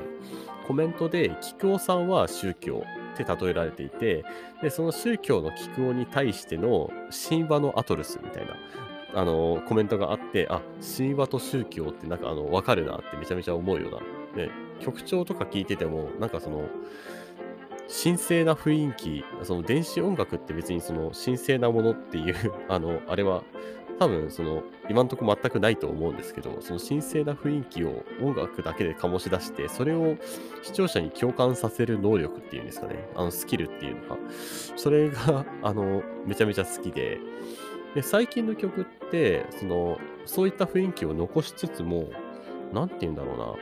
[0.67, 4.23] コメントで、菊尾さんは宗教って例えられていて、
[4.62, 6.91] で、その宗教の菊尾に対しての
[7.29, 8.55] 神話のアトルスみたいな、
[9.15, 10.62] あの、コメントがあって、あ、
[10.97, 13.99] 神話と宗教ってなんかあの、わかるなってめちゃめちゃ思うような。
[14.36, 16.63] で、曲調とか聞いてても、なんかその、
[18.03, 22.36] 神聖な雰囲気、その電子音楽って別にその神聖なものっていう
[22.69, 23.43] あの、あれは
[23.99, 30.15] 多分その今のところ全くないと思うんですけど、その神聖な雰囲気を音楽だけで醸し出して、それを
[30.63, 34.17] 視聴者に共感させる能力っていうんですかね、あのスキルっていうのか、
[34.77, 37.19] それがあのめちゃめちゃ好きで、
[37.93, 42.07] で最近の曲って、そのそういった雰囲気を残しつつも、
[42.73, 43.53] なんて言うんだろうな、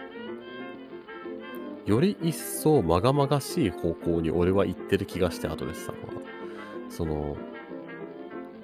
[1.85, 6.01] より一層まがまがしい方向に俺は行ってる気がして、アドレスさんは。
[6.89, 7.35] その、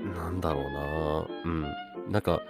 [0.04, 2.12] なんだろうなうん。
[2.12, 2.42] なんか、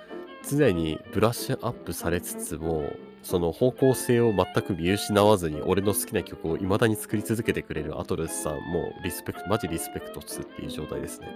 [0.49, 11.27] 常にブラッシュアップされつつも、その方向性を全く見失わずに、俺の好きな曲を未だに作り続けてくれるアトルスさんも、リスペクト、マジリスペクトするっていう状態ですね。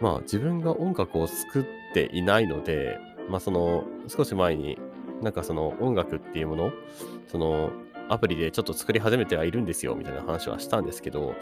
[0.00, 1.64] まあ、自分が音楽を作っ
[1.94, 4.78] ていないので、まあ、その、少し前に、
[5.22, 6.72] なんかその音楽っていうもの、
[7.28, 7.72] その、
[8.12, 11.34] アプリでちょっと作り始めてはいるんですよ、みたいな話はしたんですけど、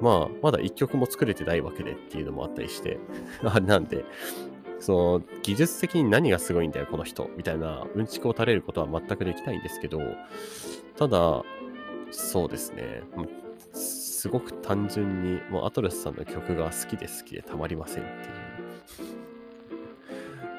[0.00, 2.98] まあ、まだ一曲も作れてないわけでっていうのもあったりして、
[3.44, 4.04] あれなんで、
[4.78, 10.00] その、技術的に何がすごいんだよ、この人、みたいな、うんちくを垂れることは全くできないんですけど、
[10.96, 11.42] ただ、
[12.10, 13.02] そうですね、
[13.74, 18.39] すごく単純に、もうアトレスさんの曲が好きで好きでたまりませんっていう。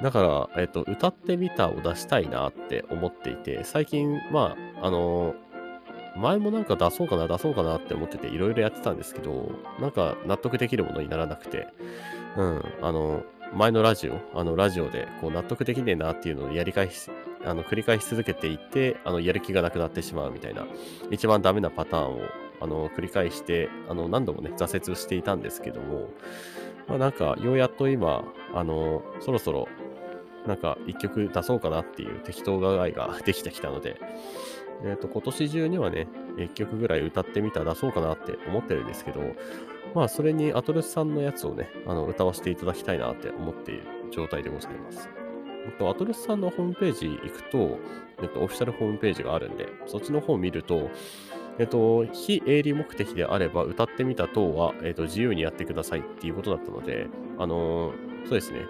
[0.02, 5.36] だから、えっと、歌ってみたを出したいなって思っていて、最近、まあ、あの
[6.18, 11.68] 前もなんか出そうかな、出そうかなって思ってていろいろやってたんですけど、なんか納得できるものにならなくて、
[12.36, 17.12] うん、あの、前のラジオ、あのラジオでこう納得できねえなっていうのをやり返し、
[17.46, 20.66] あの繰り返し続けていて、あのやる気がなくなってしまうみたいな、
[21.12, 22.22] 一番ダメなパターンを
[22.60, 26.10] あの繰り返して、あの何度もね、挫折していたんですけども、
[26.88, 29.68] まあ、なんか、ようやっと今、あの、そろそろ、
[30.48, 33.98] なんか一曲出そうかなっていう適当がいができてきたので、
[34.84, 39.22] えっ、ー、と、今年中にはね、一曲ぐらい歌ってみたら出そうかなって思ってるんですけど、
[39.94, 45.10] まあ、それにアトルスさんのやつをね、あの、歌わせていただきたいなって思っている状態でございます。
[45.78, 47.80] と、アトルスさんのホームページ行くと、
[48.22, 50.90] えっと、オフィシャルホームページがあるんで、そっちの方を見ると、
[51.60, 58.66] えっと、非営利目的であれば、歌ってみた等は、えっと、自由にやってくださいっていうことだったので、あのー、そうですね。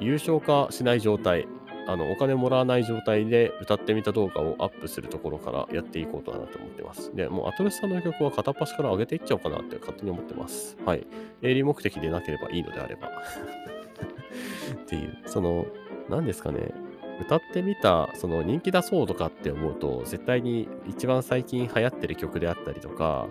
[0.00, 1.46] 優勝化しない状態、
[1.88, 7.14] あの、お金もらわない状態で歌ってみた動画をアップするところからやっていこうとなと思ってます。
[7.14, 10.76] で、もうアトレスさんの曲は片っ端から上げていっちゃおうかなって勝手に思ってます。
[10.84, 11.06] はい。
[11.42, 13.08] 営利目的でなければいいのであれば。
[14.82, 15.66] っていう、その、
[16.08, 16.72] 何ですかね。
[17.20, 23.28] 歌ってみた、その人気出そうとかって思うと、絶対に一番最近流行ってる曲であったりとか、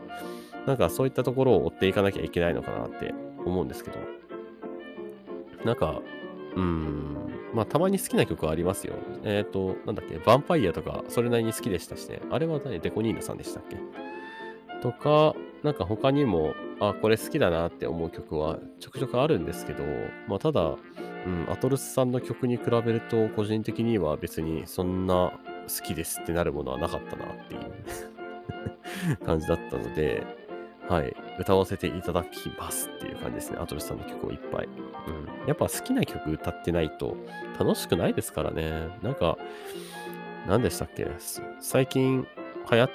[0.65, 3.13] なんかそういったところを追っていかなきゃいけないのかなって
[3.45, 3.99] 思うんですけど、
[5.63, 6.01] なんか、
[6.56, 7.15] うん、
[7.54, 8.96] まあたまに好きな曲はありますよ。
[9.24, 12.22] えっ、ー、と、なんだっけ、ヴァンパイアとかそれなりに好きでしたしね。
[12.32, 13.78] あれは何デコニーナさんでしたっけ？
[14.82, 19.84] とか、なんか他にも、あ、これ好きだなって思う曲はちょくちょくあるんですけど、
[20.28, 20.76] まあただ、
[21.26, 25.34] うん、アトルスさんの曲に比べると、個人的には別にそんな
[25.68, 30.44] 好きですってなるものはなかったなっていう 感じだったので、
[30.89, 33.58] はい、歌わせていただきますっていう感じですね。
[33.60, 34.65] アトルスさんの曲をいっぱい。
[34.65, 35.48] うん。
[35.48, 37.17] やっぱ好きな曲歌ってないと
[37.60, 38.89] 楽しくないですからね。
[39.02, 39.38] なんか、
[40.48, 41.08] 何でしたっけ？
[41.60, 42.28] 最近
[42.71, 42.89] 流行っ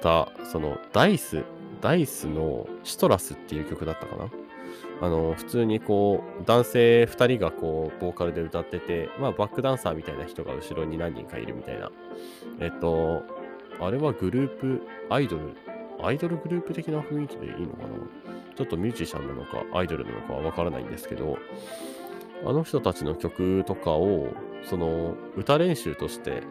[0.00, 1.44] た、その、ダイス、
[1.80, 4.28] ダイスのシトラスっていう曲だったかな？
[5.00, 11.90] あの、普通にこう、男性2人がこう、ボーカルで歌ってて、まあ、バックダンサーみたいな人が後ろに何人かいるみたいな。
[12.58, 13.22] えっと、
[13.80, 15.56] あれはグループ、アイドル、
[16.04, 17.88] アイドルグループ的な雰囲気でいいのかな？
[18.56, 21.38] ちょっとミュージシャンなのか、アイドルなのかはわからないんですけど、
[22.44, 24.28] あの人たちの曲とかを、
[24.64, 26.42] その、歌練習として、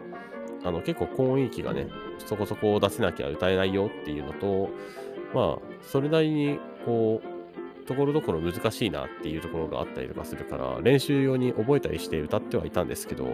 [0.64, 1.88] あの、結構高音域がね、
[2.18, 4.70] そこそこ出せなきゃ歌えないよっていうのと、
[5.34, 13.26] まあ、それなりに、こう、ところどころ難しいなっていうところがあったりとかするから、練習用に覚えたりして歌ってはいたんですけど、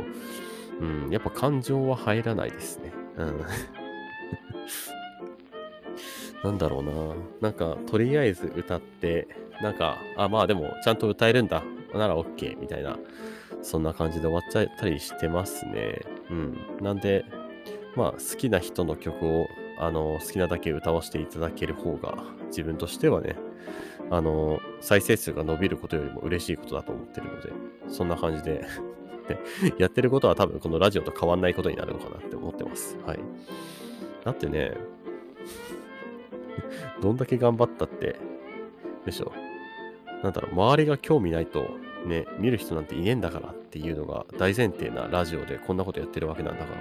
[0.81, 2.93] うん、やっぱ感情は入らないですね。
[3.19, 3.41] うん。
[6.45, 6.93] なんだろうな。
[7.41, 9.29] なんか、とりあえず歌って、
[9.63, 11.63] なんか、あ、まあでも、ちゃんと歌えるんだ。
[11.95, 12.99] なら OK みたいな、
[13.63, 16.01] そんな感じで終わっちゃったりしてますね。
[16.31, 16.59] うん。
[16.81, 17.25] なんで、
[17.97, 19.47] まあ、好きな人の曲を、
[19.81, 23.37] あの、好きなだけ歌わせていただける方が、自分としてはね、
[24.11, 27.53] あの、再生数が伸びることよりも嬉しいことだと思ってるので、
[27.89, 28.65] そんな感じで
[29.29, 29.39] で、
[29.79, 32.97] やってることは多分このラジオと変わんないことになるのかなって思ってます。
[33.07, 33.21] はい。
[34.25, 34.73] だってね、
[37.03, 38.17] どんだけ頑張ったって、
[39.05, 39.33] でしょ。
[40.23, 41.69] なんだろう、周りが興味ないと、
[42.07, 46.81] ね、見る人なんていねえんだからっていうのが大前提なラジオでこんなことやってるわけなんだから、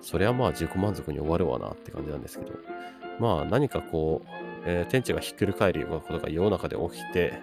[0.00, 2.52] それはまあ自己満足に終わるわなって感じなんですけど、
[3.18, 4.28] まあ何かこう、
[4.66, 7.34] えー、天地がひっくり返るようなことが世の中で起きて、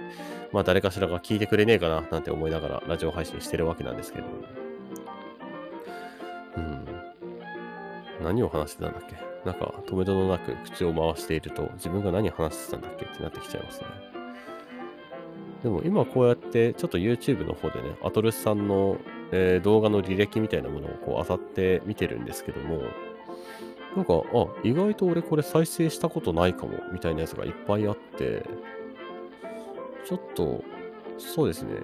[0.51, 4.25] まあ誰かしらが聞いてくれねえかななんて思いながらラジオ配信してるわけなんですけど、
[6.57, 6.85] うん。
[8.23, 9.32] 何を話してたんだっけ。
[9.45, 13.87] なんか止めどのなく口を回していると自分が何話してたんだっけってなってきちゃいますね。
[15.63, 18.97] でも今こうやってちょっと YouTube の方でね、アトルスさんの、
[19.31, 22.81] えー、動画の履歴みたいなものをこう漁って見てるんですけども、
[23.95, 28.43] なんか、あ、意外と俺これ再生したことないかも、みたいなやつがいっぱいあって、
[30.05, 30.63] ちょっと、
[31.17, 31.75] そうですね。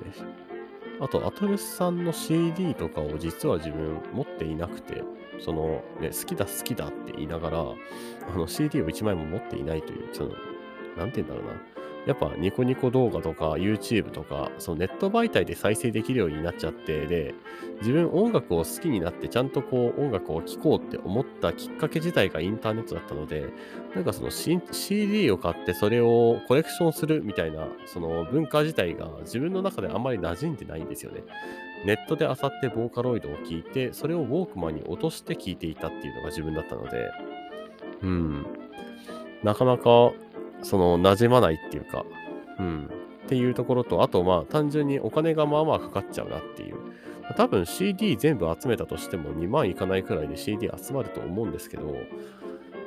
[1.01, 5.03] あと、アトレスさんの CD とかを実は自分持っていなくて、
[5.39, 10.31] その、ね、好きだ好きだって言いながら、あの CD を1枚も持っていないという、その、
[10.97, 11.78] なんて言うんだろうな。
[12.05, 17.35] やっぱニコニコ動画とか YouTube とか、そのネット媒体で再生できるようになっちゃって、で、
[17.81, 23.45] 自分音楽を好きになってちゃんとこう音楽を聴こうって思ったきっかけ自体がインターネットだったので、
[23.93, 31.21] なんかその CD を買ってそれをコレクションするみたいな、その文化自体が自分の中であんまり馴染んでないんですよね。
[31.85, 37.09] ネットで漁ってボーカロイドを聴いて、それをウォークマンに落として聴いていたっていうのが自分だったので、
[38.01, 38.45] うん。
[39.43, 40.11] なかなか
[40.63, 42.05] その、馴染まないっていうか、
[42.59, 42.89] うん。
[43.25, 46.75] っていうところと、あと、まあ、単純にお金がまあまあかかっちゃうなっていう。
[47.37, 51.95] 多分 CD 全部集めたとしても2万いかないくらいで CD 集まると思うんですけど、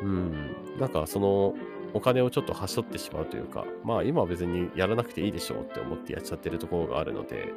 [0.03, 0.57] うん。
[0.81, 1.55] なんかその、
[1.95, 7.53] お金をちょっとはしょってしまうというか、まあ今は別にやらなくていいでしょうって思ってやっちゃってるところがあるので、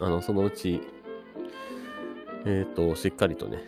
[0.00, 0.80] あの、そのうち、
[2.46, 3.58] えっ、ー、と、しっかりとね、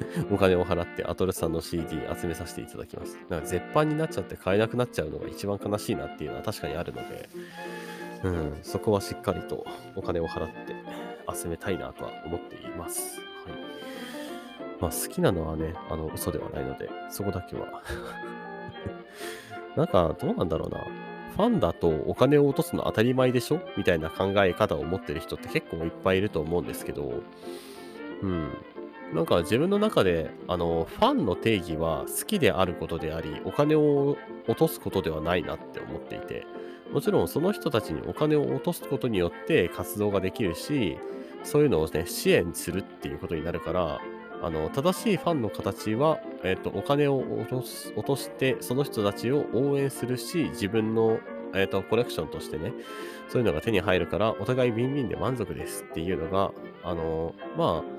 [0.30, 3.18] お金を払ってアトルさんの CD 集めさせていただきます。
[3.28, 7.28] なんか絶版になっちゃって買えなくなっちゃうのが一番悲しいなっていうのは確かにあるので、
[8.24, 10.74] うん、そこはしっかりとお金を払って
[11.34, 13.20] 集めたいなとは思っています。
[13.46, 13.58] はい。
[14.80, 17.82] まあ好きなのはね、あの、嘘ではないので、そこだけは
[19.76, 20.84] なんか、どうなんだろうな。
[21.36, 23.60] ファンだとお金を落とすの当たり前でしょ？
[23.76, 27.20] みたいな考え方を持ってる人って結構いっぱいいると思うんですけど、
[28.22, 28.48] うん。
[29.14, 34.16] なんか自分の中で、あの、ファンの定義は好きであることであり、お金を
[34.48, 36.46] 落とすことではないなって思っていて、
[36.92, 40.98] もちろんその人たちにお金を落とすことによって活動ができるし、
[41.44, 44.00] そういうのをね、支援するっていうことになるから、
[44.42, 51.18] あの、正しいファンの形は、えっ、と、お金を落とす、落として、その人たちを応援するし、自分の、
[51.54, 52.72] えっ、と、コレクションとしてね、
[53.28, 56.52] そういうのが手に入るから、お互いウィンウィンで満足ですっていうのが、
[56.82, 57.95] あの、まあ、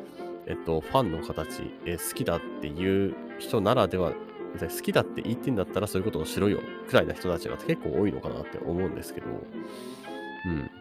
[0.48, 4.14] えっと、ファンの形、えー、好きだっていう人ならでは、
[4.60, 10.72] 好きだって言ってんだったらそういうことをしろよ、くらいな人たちが結構多いのかなって思うんですけど、うん。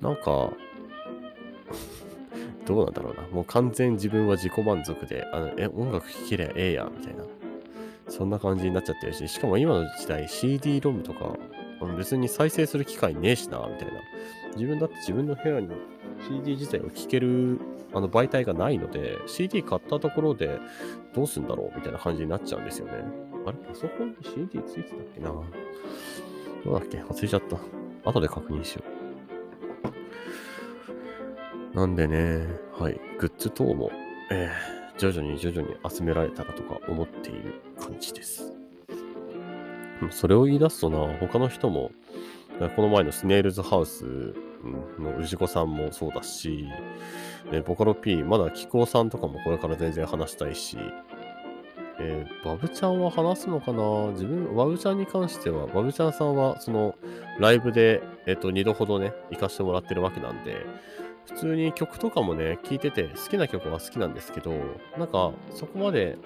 [0.00, 0.52] なんか、
[2.66, 3.22] どうなんだろうな。
[3.28, 7.24] もう完全自分は自己満足で、あのえ音楽聴けりゃええやん、みたいな。
[8.08, 11.36] そんな感じになっちゃってるし、しかも今の時代 CD-ROM とか、
[11.96, 13.94] 別に再生する機会ねえしな、みたいな。
[14.56, 15.68] 自分だって自分の部屋に
[16.28, 17.58] CD 自体を聴ける
[17.94, 20.58] あの媒体がないので、CD 買ったところで
[21.14, 21.76] どうすんだろう？
[21.76, 22.92] みたいな感じになっちゃうんですよね。
[23.46, 23.56] あれ？
[23.58, 25.28] パソコンに CD ついてたっけな？
[25.28, 25.44] ど
[26.66, 26.98] うだっけ？
[26.98, 27.56] 忘れちゃった。
[28.10, 28.82] 後で確認しよ
[31.72, 31.76] う。
[31.76, 32.46] なんでね、
[32.78, 33.90] はい、グッズ等も、
[34.30, 38.52] えー、徐々に徐々に集められたらとか思っている感じです。
[40.10, 41.90] それを言い出すとな、他の人も、
[42.76, 44.04] この前のスネールズハウス
[44.98, 46.68] の氏子さんもそうだし、
[47.52, 50.78] えボカロ P、まだ気候さんとかもこれから全然話したいし、
[52.00, 54.10] えー、バブちゃんは話すのかな？
[54.12, 56.96] 自分、バブちゃんに関しては、バブちゃんさんは、その、
[57.38, 60.66] ライブで、えっ、ー、と、2度ほどね、行かせてもらってるわけなんで、
[61.26, 64.52] 普通に曲とかもね、聴いてて、好きな曲は好きなんですけど、
[64.98, 66.18] なんか、そこまで、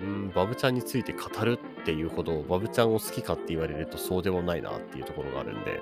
[0.00, 5.80] うん、バブちゃんについて語るっていうほど、バブちゃんを好きかって言われるとそうでもないなっていうところがあるんで、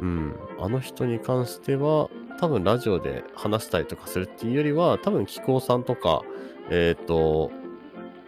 [0.00, 6.22] うん、あの人に関しては、多分ラジオで話したりとかするっていうよりは、多分気候さんとか、
[6.70, 7.50] えっ、ー、と、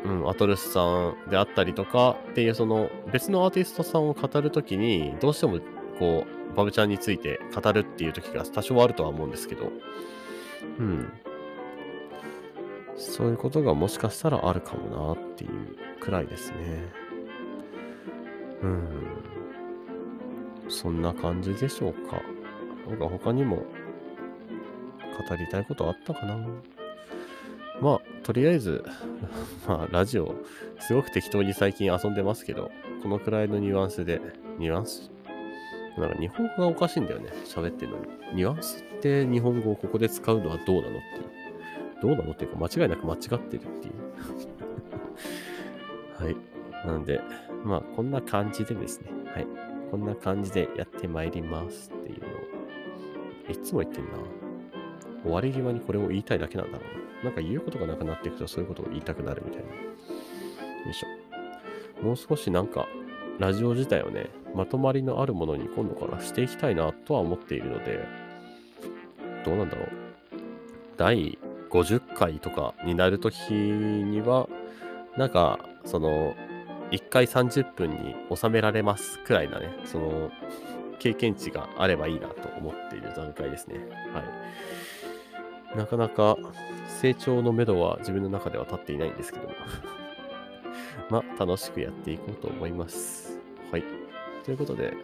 [0.05, 5.59] うん、アトルスさんであったりとかっていうその別のアーティストさんを語るときに、どうしても
[5.99, 9.71] こう、バブちゃんについて語るっていう時が多少あるとは思うんですけど、
[10.79, 11.13] うん。
[12.99, 15.51] そういうことがもしかしたらあるかもなっていう
[16.01, 16.57] くらいですね。
[18.63, 18.89] うん。
[20.69, 22.21] そんな感じでしょうか。
[22.89, 26.37] なんか他にも語りたいことあったかな。
[27.81, 28.85] まあ、とりあえず、
[29.69, 30.35] まあ、ラジオ、
[30.81, 32.73] すごく適当に最近遊んでますけど、
[33.03, 34.21] このくらいのニュアンスで、
[34.59, 35.11] ニュアンス？
[35.97, 38.05] なんか日本語がおかしいんだよね、喋ってるのに。
[38.35, 41.38] ニュアンスって日本語をここで使うのはどうなのっていう。
[42.01, 43.95] どうなのっていうか、間違いなく間違ってるっていう。
[46.25, 46.37] はい。
[46.87, 47.21] なんで、
[47.65, 49.11] まあ、こんな感じでですね。
[49.33, 49.47] はい。
[49.91, 52.31] こんな感じでやってまいりますっていうのを、
[53.51, 54.11] いつも言ってんな。
[55.23, 57.25] 終わり際にこれを言いたいだけなんだろうな。
[57.25, 59.69] なんか言うことがなくなっていくとそういうことを言いたくなるみたいな。
[59.69, 62.05] よいしょ。
[62.05, 62.87] もう少しなんか、
[63.39, 68.05] ラジオ自体をね、まとまりのあるものに今度からしていきたいなとは思っているので、
[69.45, 69.89] どうなんだろう。
[70.97, 71.39] 第
[71.71, 74.49] 50回とかになるときには、
[75.17, 76.35] なんか、その、
[76.91, 80.31] 1回30分に収められますくらいなね、その、
[80.99, 83.77] 経験値があればいいなと思っている段階ですね。
[84.13, 84.21] は
[85.75, 85.77] い。
[85.77, 86.37] なかなか
[87.01, 89.55] 成長のめどは自分の中では立っていないんですけども
[91.11, 93.39] まあ、楽しくやっていこうと思います。
[93.71, 93.85] はい。
[94.45, 94.95] ということで、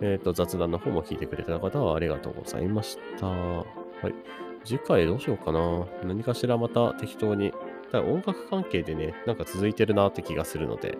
[0.00, 3.26] えっ、ー、と、雑談の方も聞いてくれた方はありがとうございました。
[3.26, 3.64] は
[4.04, 4.45] い。
[4.66, 5.86] 次回どうしようかな。
[6.04, 7.52] 何かしらまた適当に
[7.92, 10.98] ただ音楽関係でね、なんか続いてるなって気がするので、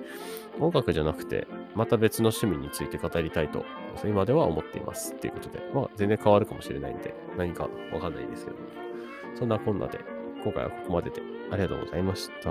[0.61, 3.65] 音楽じゃなくて、また別の趣味について語りたいと、
[4.05, 5.13] 今では思っています。
[5.13, 8.57] っていうことで、まあ全然変わるかもしれないんで、何かわかんないですけど、
[9.35, 9.99] そんなこんなで、
[10.45, 12.51] 今回はここまででありがとうございました。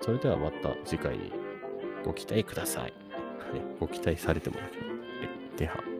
[0.00, 1.32] それではまた次回に
[2.04, 2.82] ご期待ください。
[2.82, 2.92] はい、
[3.78, 4.88] ご期待されてもらければ。
[5.56, 5.97] では。